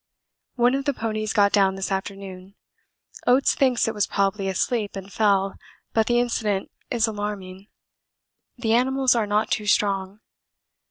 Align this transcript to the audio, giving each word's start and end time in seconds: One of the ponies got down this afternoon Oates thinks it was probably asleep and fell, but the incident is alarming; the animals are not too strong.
One 0.55 0.73
of 0.73 0.85
the 0.85 0.95
ponies 0.95 1.31
got 1.31 1.51
down 1.51 1.75
this 1.75 1.91
afternoon 1.91 2.55
Oates 3.27 3.53
thinks 3.53 3.87
it 3.87 3.93
was 3.93 4.07
probably 4.07 4.47
asleep 4.47 4.95
and 4.95 5.13
fell, 5.13 5.53
but 5.93 6.07
the 6.07 6.19
incident 6.19 6.71
is 6.89 7.05
alarming; 7.05 7.67
the 8.57 8.73
animals 8.73 9.13
are 9.13 9.27
not 9.27 9.51
too 9.51 9.67
strong. 9.67 10.21